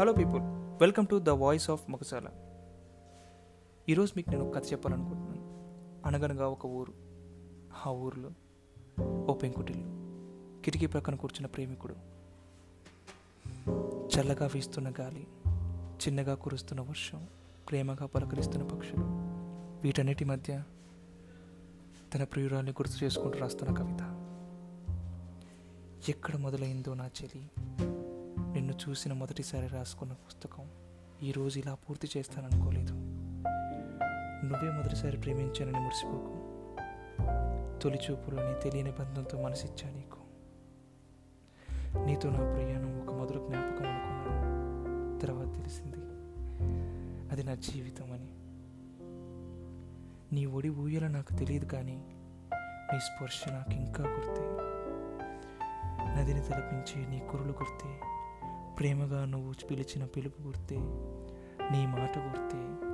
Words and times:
Hello 0.00 0.12
people 0.12 0.40
welcome 0.80 1.06
to 1.06 1.18
the 1.18 1.28
voice 1.28 1.70
of 1.70 1.90
Mogasala 1.90 2.28
ఈరోజు 3.88 4.12
మీకు 4.16 4.30
నేను 4.30 4.52
కథ 4.52 4.62
చెప్పాలనుకుంటున్నాను. 4.72 5.40
అనగనగా 6.06 6.48
ఒక 6.48 6.66
ఊరు. 6.66 6.92
ఆ 7.86 7.90
ఊరిలో 7.90 8.30
ఓ 9.04 9.34
పెంకుటిల్లు 9.34 9.84
కిటికీ 10.62 10.86
ప్రక్కన 10.86 11.14
కూర్చున్న 11.14 11.46
ప్రేమికుడు 11.46 11.94
చల్లగా 14.16 14.46
వీస్తున్న 14.54 14.92
గాలి 15.00 15.26
చిన్నగా 15.96 16.34
కురుస్తున్న 16.34 16.80
వర్షం 16.80 17.26
ప్రేమగా 17.68 18.06
పలకరిస్తున్న 18.06 18.66
పక్షులు 18.66 19.04
వీటన్నిటి 19.84 20.24
మధ్య 20.24 20.62
తన 22.14 22.24
ప్రియురాల్ని 22.24 22.72
గుర్తు 22.72 23.04
చేసుకుంటూ 23.04 23.38
రాస్తున్న 23.38 23.74
కవిత. 23.74 24.02
ఎక్కడ 26.08 26.36
మొదలైందో 26.36 26.94
నా 26.94 27.06
చెలి 27.06 27.50
నిన్ను 28.66 28.90
చూసిన 28.90 29.12
మొదటిసారి 29.12 29.66
రాసుకున్న 29.66 30.12
పుస్తకం 30.12 30.68
ఈరోజు 31.22 31.58
ఇలా 31.58 31.74
పూర్తి 31.74 32.08
చేస్తాననుకోలేదు. 32.16 32.92
నువ్వే 34.46 34.70
మొదటిసారి 34.70 35.16
ప్రేమించానని 35.16 35.80
మురిసిపోకు. 35.80 36.32
తొలి 37.82 37.98
చూపులోని 38.10 38.60
తెలియని 38.62 38.90
బంధంతో 38.90 39.42
మనసిచ్చా 39.42 39.90
నీకు. 39.90 40.18
నీతో 42.06 42.30
నా 42.30 42.36
ప్రయాణం 42.36 43.00
ఒక 43.00 43.14
మధుర 43.14 43.36
జ్ఞాపకం 43.36 43.86
అనుకున్నాను. 43.86 45.20
తర్వాత 45.20 45.56
తెలిసింది 45.56 45.96
అది 47.32 47.42
నా 47.42 47.54
జీవితం 47.54 48.12
అని 48.12 48.30
నీ 50.34 50.46
ఒడి 50.46 50.68
ఊయల 50.68 51.06
నాకు 51.06 51.32
తెలియదు 51.32 51.64
కానీ 51.64 52.04
నీ 52.92 53.00
స్పర్శ 53.00 53.48
నాకు 53.48 53.72
ఇంకా 53.72 54.04
గుర్తే. 54.04 54.42
నదిని 56.16 56.40
తలపించే 56.40 57.06
నీ 57.10 57.18
కురులు 57.30 57.52
గుర్తే. 57.52 58.00
ప్రేమగా 58.78 59.24
నువ్వు 59.24 59.66
పిలిచిన 59.70 60.04
పిలుపు 60.04 60.42
గుర్తే 60.42 60.76
నీ 61.72 61.86
మాట 61.86 62.18
గుర్తే 62.18 62.86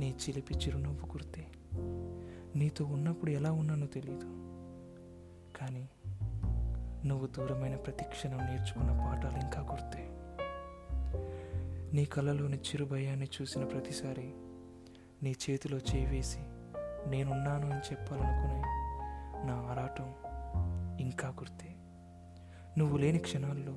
నీ 0.00 0.10
చిలిపి 0.10 0.54
చిరునవ్వు 0.54 1.06
గుర్తే. 1.06 1.46
నీతో 2.56 2.84
ఉన్నప్పుడు 2.84 3.30
ఎలా 3.30 3.52
ఉన్నానో 3.52 3.86
తెలియదు 3.86 4.26
కానీ 5.58 5.88
నువ్వు 7.08 7.26
దూరమైన 7.26 7.76
ప్రతి 7.76 8.04
క్షణం 8.04 8.38
నేర్చుకున్న 8.38 8.90
పాఠాలు 8.90 9.36
ఇంకా 9.36 9.60
గుర్తే. 9.60 10.08
నీ 11.96 12.04
కళ్ళలోని 12.04 12.56
చిరు 12.56 12.84
భయాన్ని 12.84 13.28
చూసిన 13.42 13.64
ప్రతిసారి 13.64 14.32
నీ 15.22 15.34
చేతిలో 15.50 15.78
చేవేసి 15.78 16.38
నేనున్నాను 17.10 17.70
అని 17.70 17.80
చెప్పాలనుకునే 17.80 18.62
నా 19.46 19.54
ఆరాటం 19.54 20.14
ఇంకా 21.00 21.28
గుర్తే. 21.28 21.76
నువ్వు 22.78 22.96
లేని 22.96 23.18
క్షణాల్లో 23.18 23.72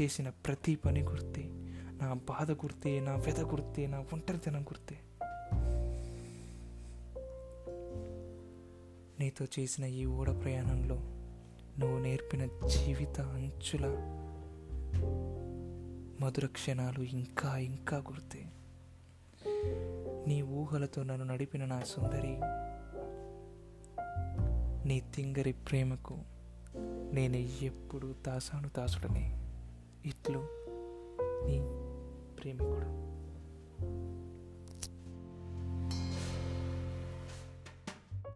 చేసిన 0.00 0.28
ప్రతి 0.28 0.76
పని 0.76 1.00
గుర్తే. 1.00 1.42
నా 1.92 2.14
బాధ 2.14 2.50
గుర్తే 2.50 3.00
నా 3.00 3.16
వ్యధ 3.16 3.40
గుర్తే 3.40 3.86
నా 3.86 4.04
ఒంటరితనం 4.12 4.62
గుర్తే. 4.62 4.98
నీతో 9.20 9.46
చేసిన 9.58 9.84
ఈ 9.84 10.04
ఓడ 10.04 10.42
ప్రయాణంలో 10.42 10.96
నువ్వు 11.78 11.98
నేర్పిన 11.98 12.46
జీవిత 12.46 13.20
అంచుల 13.20 13.86
మధుర 16.20 16.46
క్షణాలు 16.46 17.02
ఇంకా 17.02 17.58
ఇంకా 17.58 17.96
గుర్తే. 17.96 18.44
నీ 20.26 20.42
ఊహలతో 20.42 21.02
నన్ను 21.02 21.24
నడిపిన 21.24 21.64
నా 21.64 21.82
సుందరి 21.82 22.36
నీ 24.88 25.00
తింగరి 25.14 25.52
ప్రేమకు 25.52 26.18
నేను 27.12 27.36
ఎప్పుడూ 27.36 28.14
దాసాను 28.26 28.70
దాసుడనే 28.76 29.41
ఇట్లు 30.04 30.42
నీ 31.46 31.58
ప్రేమికుడు. 32.38 33.11